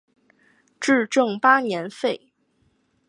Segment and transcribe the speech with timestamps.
[0.79, 2.31] 至正八年废。